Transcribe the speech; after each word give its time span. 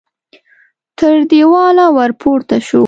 تر 0.97 1.15
دېواله 1.29 1.85
ور 1.95 2.11
پورته 2.21 2.57
شو. 2.67 2.79